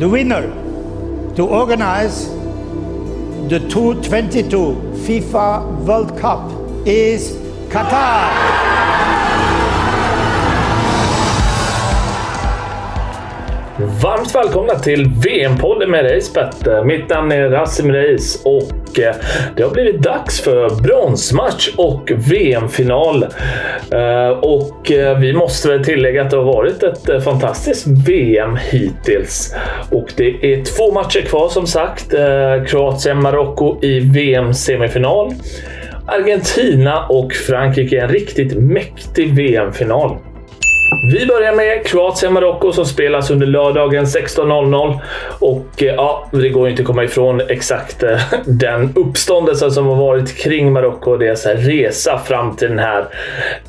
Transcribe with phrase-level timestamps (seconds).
[0.00, 0.46] the winner
[1.34, 2.26] to organize
[3.50, 4.48] the 2022
[5.04, 6.50] FIFA World Cup
[6.86, 7.32] is
[7.68, 8.39] Qatar.
[14.02, 16.32] Varmt välkomna till VM-podden med Reis
[16.84, 19.14] Mitt namn är Rasim Reis och eh,
[19.56, 23.22] det har blivit dags för bronsmatch och VM-final.
[23.90, 29.54] Eh, och eh, vi måste väl tillägga att det har varit ett fantastiskt VM hittills.
[29.90, 32.10] Och det är två matcher kvar som sagt.
[32.66, 35.34] Kroatien-Marocko i VM-semifinal.
[36.06, 40.18] Argentina och Frankrike i en riktigt mäktig VM-final.
[40.92, 44.98] Vi börjar med Kroatien-Marocko som spelas under lördagen 16.00.
[45.38, 49.96] Och eh, ja, det går inte att komma ifrån exakt eh, den uppståndelse som har
[49.96, 53.04] varit kring Marocko och deras resa fram till den här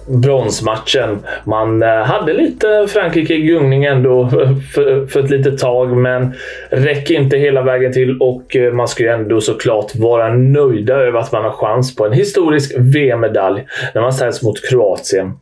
[0.08, 1.20] bronsmatchen.
[1.44, 4.30] Man eh, hade lite Frankrike i gungning ändå
[4.74, 6.34] för, för ett litet tag, men
[6.70, 11.32] räcker inte hela vägen till och man ska ju ändå såklart vara nöjda över att
[11.32, 15.34] man har chans på en historisk VM-medalj när man ställs mot Kroatien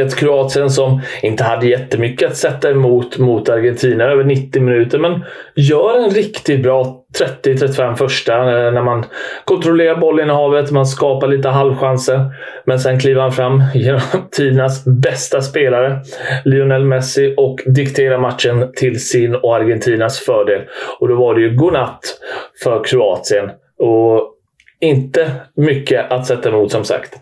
[0.00, 5.24] ett Kroatien som inte hade jättemycket att sätta emot mot Argentina över 90 minuter, men
[5.54, 7.04] gör en riktigt bra
[7.42, 9.04] 30-35 första eh, när man
[9.44, 12.20] kontrollerar bollen i havet, man skapar lite halvchanser.
[12.64, 16.00] Men sen kliver han fram genom tidernas bästa spelare,
[16.44, 20.62] Lionel Messi, och dikterar matchen till sin och Argentinas fördel.
[20.98, 22.00] Och då var det ju godnatt
[22.62, 23.50] för Kroatien.
[23.78, 24.32] Och
[24.80, 27.18] inte mycket att sätta emot som sagt.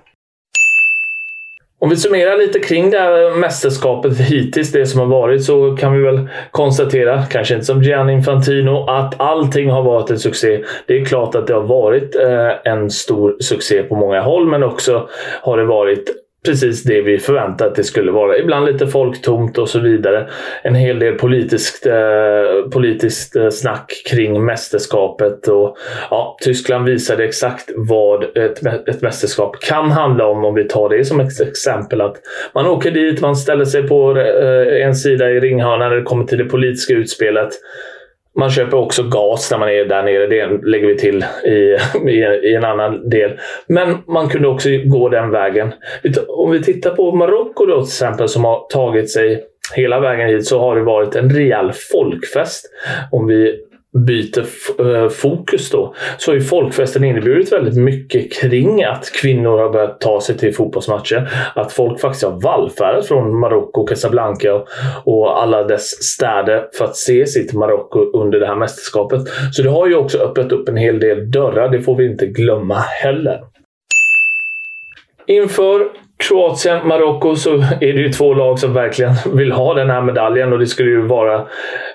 [1.85, 5.93] Om vi summerar lite kring det här mästerskapet hittills, det som har varit, så kan
[5.93, 10.65] vi väl konstatera, kanske inte som Gianni Infantino, att allting har varit en succé.
[10.87, 14.63] Det är klart att det har varit eh, en stor succé på många håll, men
[14.63, 15.09] också
[15.43, 18.39] har det varit precis det vi förväntade att det skulle vara.
[18.39, 20.29] Ibland lite folktomt och så vidare.
[20.63, 25.48] En hel del politiskt, eh, politiskt eh, snack kring mästerskapet.
[25.48, 25.77] Och,
[26.11, 30.45] ja, Tyskland visade exakt vad ett, ett mästerskap kan handla om.
[30.45, 32.01] Om vi tar det som ett exempel.
[32.01, 32.17] att
[32.55, 36.24] Man åker dit, man ställer sig på eh, en sida i ringhörnan när det kommer
[36.24, 37.51] till det politiska utspelet.
[38.36, 40.27] Man köper också gas när man är där nere.
[40.27, 41.77] Det lägger vi till i,
[42.11, 43.39] i, i en annan del.
[43.67, 45.72] Men man kunde också gå den vägen.
[46.28, 50.46] Om vi tittar på Marocko då till exempel som har tagit sig hela vägen hit
[50.46, 52.64] så har det varit en rejäl folkfest.
[53.12, 53.61] Om vi
[53.99, 54.47] byter
[54.79, 60.01] eh, fokus då, så har ju folkfesten inneburit väldigt mycket kring att kvinnor har börjat
[60.01, 61.31] ta sig till fotbollsmatcher.
[61.55, 64.65] Att folk faktiskt har vallfärdat från Marocko, Casablanca
[65.05, 69.21] och alla dess städer för att se sitt Marocko under det här mästerskapet.
[69.53, 71.69] Så det har ju också öppnat upp en hel del dörrar.
[71.69, 73.41] Det får vi inte glömma heller.
[75.27, 75.89] Inför
[76.29, 80.52] Kroatien, Marocko så är det ju två lag som verkligen vill ha den här medaljen
[80.52, 81.46] och det skulle ju vara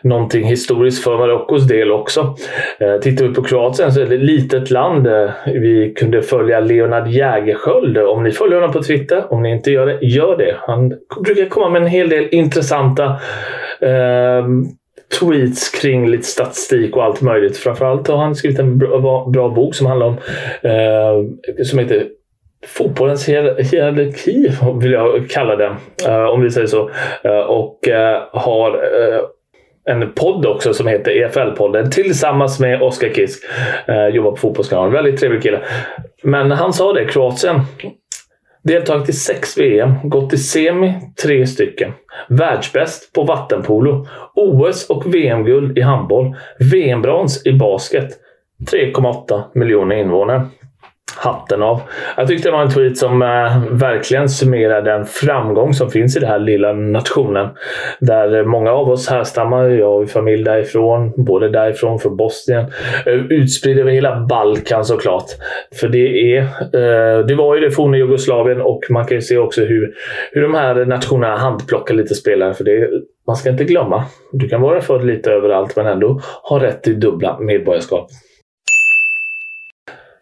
[0.01, 2.35] någonting historiskt för Marockos del också.
[2.79, 5.07] Eh, tittar vi på Kroatien så är det ett litet land.
[5.07, 7.97] Eh, vi kunde följa Leonard Jägerskiöld.
[7.97, 10.55] Om ni följer honom på Twitter, om ni inte gör det, gör det.
[10.59, 10.89] Han
[11.23, 13.05] brukar komma med en hel del intressanta
[13.81, 14.45] eh,
[15.19, 17.57] tweets kring lite statistik och allt möjligt.
[17.57, 20.17] Framförallt har han skrivit en bra, bra bok som handlar om
[20.61, 22.03] eh, som heter
[22.67, 25.75] fotbollens hierarki, vill jag kalla den.
[26.07, 26.89] Eh, om vi säger så.
[27.23, 28.79] Eh, och eh, har
[29.85, 33.43] en podd också som heter EFL-podden tillsammans med Oskar Kisk.
[34.11, 34.91] Jobbar på Fotbollskanalen.
[34.91, 35.61] Väldigt trevlig kille.
[36.23, 37.61] Men han sa det, Kroatien.
[38.63, 40.93] Deltagit i sex VM, gått till semi
[41.23, 41.91] tre stycken.
[42.29, 44.07] Världsbäst på vattenpolo.
[44.35, 46.35] OS och VM-guld i handboll.
[46.71, 48.09] VM-brons i basket.
[48.71, 50.47] 3,8 miljoner invånare.
[51.21, 51.81] Hatten av.
[52.17, 56.19] Jag tyckte det var en tweet som eh, verkligen summerar den framgång som finns i
[56.19, 57.47] den här lilla nationen.
[57.99, 59.69] Där många av oss härstammar.
[59.69, 61.13] Jag har familj därifrån.
[61.17, 62.65] Både därifrån, från Bosnien.
[63.05, 65.25] Eh, utspridd över hela Balkan såklart.
[65.79, 66.39] För det är...
[66.39, 69.93] Eh, det var ju det forna Jugoslavien och man kan ju se också hur,
[70.31, 72.53] hur de här nationerna handplockar lite spelare.
[72.53, 72.89] För det
[73.27, 74.05] man ska inte glömma.
[74.31, 78.09] Du kan vara född lite överallt men ändå ha rätt till dubbla medborgarskap.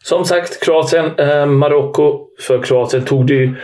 [0.09, 2.27] Som sagt, Kroatien, eh, Marocko.
[2.39, 3.55] För Kroatien tog det ju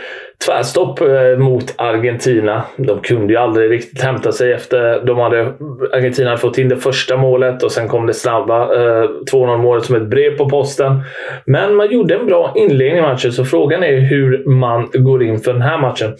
[0.46, 2.64] tvärstopp eh, mot Argentina.
[2.76, 5.52] De kunde ju aldrig riktigt hämta sig efter de hade
[5.92, 9.84] Argentina hade fått in det första målet och sen kom det snabba eh, 2-0 målet
[9.84, 11.02] som ett brev på posten.
[11.46, 15.38] Men man gjorde en bra inledning i matchen, så frågan är hur man går in
[15.38, 16.16] för den här matchen.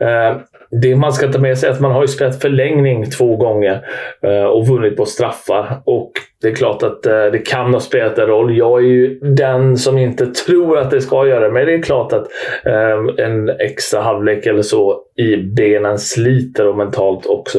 [0.00, 0.36] Eh,
[0.80, 3.80] det man ska ta med sig är att man har ju spelat förlängning två gånger
[4.22, 5.82] eh, och vunnit på straffar.
[5.84, 6.11] Och
[6.42, 8.56] det är klart att eh, det kan ha spelat en roll.
[8.56, 11.82] Jag är ju den som inte tror att det ska göra det, men det är
[11.82, 12.26] klart att
[12.64, 17.58] ehm, en extra halvlek eller så i benen sliter och mentalt också.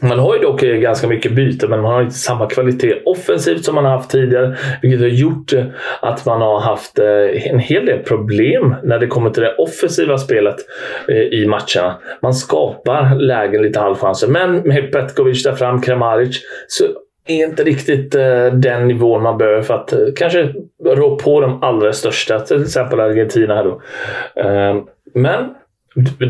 [0.00, 3.64] Man har ju dock eh, ganska mycket byte, men man har inte samma kvalitet offensivt
[3.64, 4.56] som man har haft tidigare.
[4.82, 5.64] Vilket har gjort eh,
[6.00, 10.56] att man har haft en hel del problem när det kommer till det offensiva spelet
[11.32, 11.98] i matcherna.
[12.22, 16.84] Man skapar lägen, lite halvchanser, men med Petkovic där fram, Kramaric, så
[17.26, 20.54] är inte riktigt eh, den nivån man behöver för att eh, kanske
[20.84, 23.54] rå på de allra största, till exempel Argentina.
[23.54, 23.80] Här då.
[24.40, 24.82] Ehm,
[25.14, 25.54] men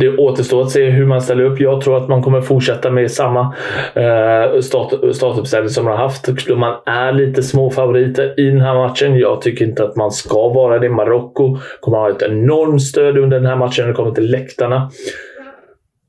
[0.01, 1.61] det återstår att se hur man ställer upp.
[1.61, 3.55] Jag tror att man kommer fortsätta med samma
[3.95, 6.49] eh, start, startuppställning som man har haft.
[6.49, 9.19] Man är lite småfavoriter i den här matchen.
[9.19, 10.89] Jag tycker inte att man ska vara det.
[10.89, 14.91] Marocko kommer ha ett enormt stöd under den här matchen när det kommer till läktarna.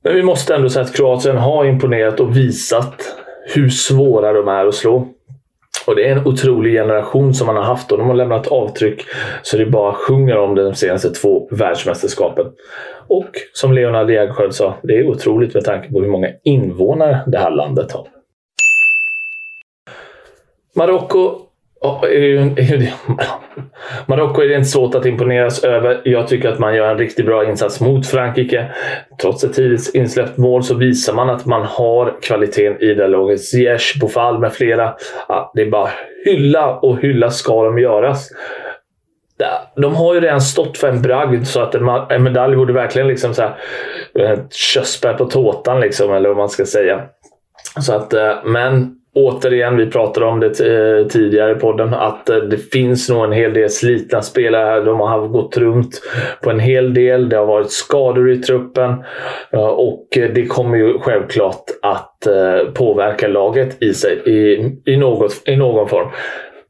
[0.03, 4.65] Men vi måste ändå säga att Kroatien har imponerat och visat hur svåra de är
[4.65, 5.07] att slå.
[5.87, 9.01] Och det är en otrolig generation som man har haft och de har lämnat avtryck
[9.43, 12.45] så det bara sjunger om de senaste två världsmästerskapen.
[13.07, 17.37] Och som Leonard Jägerskiöld sa, det är otroligt med tanke på hur många invånare det
[17.37, 18.07] här landet har.
[20.75, 21.42] Marocko
[24.05, 26.01] Marocko är det inte svårt att imponeras över.
[26.03, 28.71] Jag tycker att man gör en riktigt bra insats mot Frankrike.
[29.21, 33.41] Trots ett tidigt insläppt mål så visar man att man har kvaliteten i det laget.
[33.41, 34.95] Ziyech, Bofal med flera.
[35.27, 35.89] Ja, det är bara
[36.25, 38.29] hylla och hylla ska de göras.
[39.75, 41.75] De har ju redan stått för en bragd så att
[42.11, 43.55] en medalj borde verkligen liksom så här,
[44.19, 47.01] eh, ett körsbär på tårtan liksom, eller vad man ska säga.
[47.79, 52.37] Så att, eh, men återigen, vi pratade om det eh, tidigare i podden, att eh,
[52.37, 54.81] det finns nog en hel del slitna spelare här.
[54.81, 56.01] De har gått runt
[56.41, 57.29] på en hel del.
[57.29, 59.03] Det har varit skador i truppen
[59.51, 62.09] eh, och det kommer ju självklart att
[62.73, 66.07] påverka laget i, sig, i, i, något, i någon form.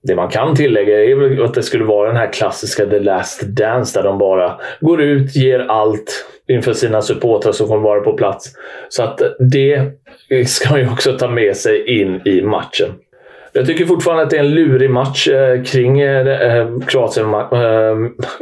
[0.03, 3.41] Det man kan tillägga är väl att det skulle vara den här klassiska The Last
[3.41, 8.13] Dance där de bara går ut, ger allt inför sina supportrar som kommer vara på
[8.13, 8.53] plats.
[8.89, 9.91] Så att det
[10.47, 12.89] ska man ju också ta med sig in i matchen.
[13.55, 16.67] Jag tycker fortfarande att det är en lurig match eh, kring eh, eh,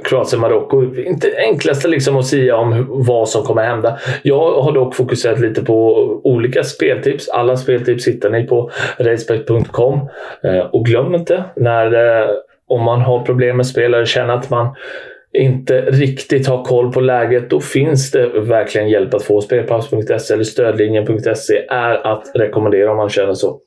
[0.03, 0.83] Kroatien-Marocko.
[0.83, 3.99] Eh, inte enklaste liksom att säga om vad som kommer hända.
[4.23, 7.29] Jag har dock fokuserat lite på olika speltips.
[7.29, 10.09] Alla speltips hittar ni på racebet.com.
[10.71, 12.27] Och glöm inte, när,
[12.67, 14.75] om man har problem med spelare, känner att man
[15.33, 19.41] inte riktigt har koll på läget, då finns det verkligen hjälp att få.
[19.41, 23.59] Spelpaus.se eller stödlinjen.se är att rekommendera om man känner så.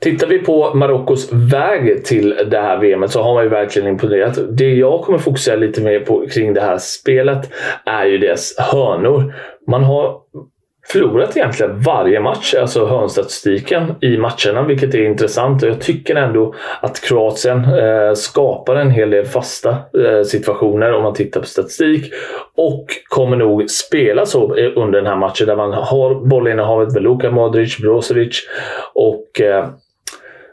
[0.00, 4.38] Tittar vi på Marockos väg till det här VMet så har man ju verkligen imponerat.
[4.50, 7.50] Det jag kommer fokusera lite mer på kring det här spelet
[7.86, 9.34] är ju deras hörnor.
[9.66, 10.20] Man har
[10.92, 15.62] förlorat egentligen varje match, alltså hörnstatistiken i matcherna, vilket är intressant.
[15.62, 21.14] Jag tycker ändå att Kroatien eh, skapar en hel del fasta eh, situationer om man
[21.14, 22.12] tittar på statistik.
[22.56, 27.02] Och kommer nog spela så eh, under den här matchen där man har bollinnehavet med
[27.02, 28.42] Luka Modric, Brozovic
[28.94, 29.68] och eh,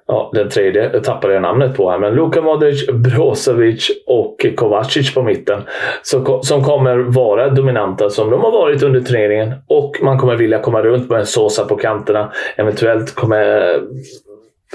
[0.08, 5.24] Ja, den tredje tappade jag namnet på här, men Luka Modric, Brozovic och Kovacic på
[5.24, 5.62] mitten.
[6.04, 9.54] Så, som kommer vara dominanta som de har varit under turneringen.
[9.68, 12.32] Och man kommer vilja komma runt med en Sosa på kanterna.
[12.56, 13.76] Eventuellt kommer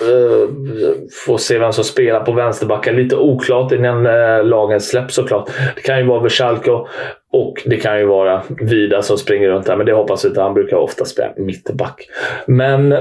[0.02, 0.48] uh,
[1.26, 2.96] få se vem som spelar på vänsterbacken.
[2.96, 5.50] Lite oklart innan uh, lagen släpps såklart.
[5.76, 6.86] Det kan ju vara Vesalko
[7.32, 10.40] och det kan ju vara Vida som springer runt där, men det hoppas jag inte.
[10.40, 12.08] Han brukar ofta spela mittback.
[12.46, 12.94] Men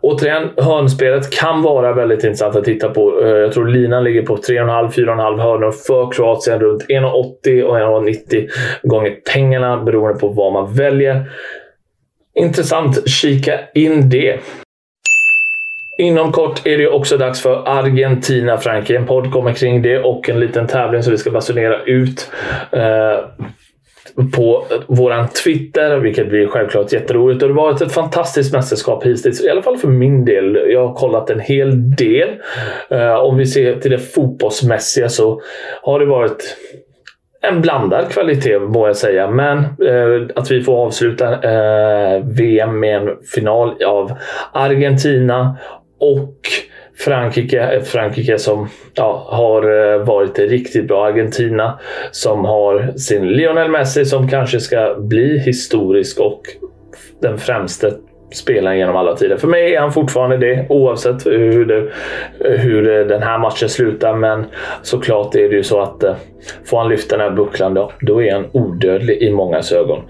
[0.00, 3.22] Återigen, hörnspelet kan vara väldigt intressant att titta på.
[3.22, 6.60] Eh, jag tror linan ligger på 3,5-4,5 hörnor för Kroatien.
[6.60, 8.48] Runt 1,80 och 1,90
[8.82, 11.30] gånger pengarna beroende på vad man väljer.
[12.34, 13.08] Intressant.
[13.08, 14.40] Kika in det.
[15.98, 18.96] Inom kort är det också dags för Argentina-Frankrike.
[18.96, 22.30] En podd kommer kring det och en liten tävling som vi ska basunera ut.
[22.70, 23.18] Eh,
[24.36, 27.42] på våran Twitter, vilket blir självklart jätteroligt.
[27.42, 30.58] Och det har varit ett fantastiskt mästerskap hittills, i alla fall för min del.
[30.68, 32.28] Jag har kollat en hel del.
[32.92, 35.40] Uh, om vi ser till det fotbollsmässiga så
[35.82, 36.56] har det varit
[37.42, 39.30] en blandad kvalitet må jag säga.
[39.30, 44.12] Men eh, att vi får avsluta eh, VM med en final av
[44.52, 45.56] Argentina
[46.00, 46.36] och
[46.98, 51.06] Frankrike, ett Frankrike som ja, har eh, varit riktigt bra.
[51.06, 51.78] Argentina
[52.10, 56.42] som har sin Lionel Messi som kanske ska bli historisk och
[57.20, 57.92] den främste
[58.34, 59.36] spelaren genom alla tider.
[59.36, 61.88] För mig är han fortfarande det oavsett hur, det,
[62.58, 64.14] hur eh, den här matchen slutar.
[64.14, 64.44] Men
[64.82, 66.14] såklart är det ju så att eh,
[66.64, 70.02] får han lyfta den här bucklan då, då är han odödlig i mångas ögon.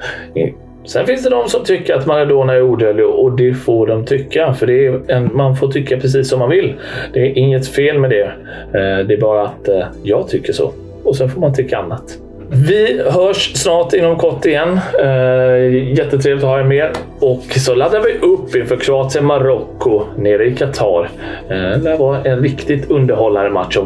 [0.85, 4.55] Sen finns det de som tycker att Maradona är odödlig och det får de tycka.
[4.55, 6.75] För det är en, man får tycka precis som man vill.
[7.13, 8.25] Det är inget fel med det.
[8.25, 10.73] Eh, det är bara att eh, jag tycker så.
[11.05, 12.19] Och sen får man tycka annat.
[12.55, 14.81] Vi hörs snart inom kort igen.
[15.03, 16.91] Eh, jättetrevligt att ha er med.
[17.21, 21.11] Och så laddar vi upp inför Kroatien, Marocko nere i Qatar.
[21.49, 23.79] Eh, det var en riktigt underhållande match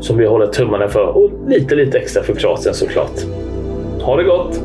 [0.00, 1.16] som vi håller tummarna för.
[1.16, 3.20] Och lite, lite extra för Kroatien såklart.
[4.02, 4.60] Ha det gott!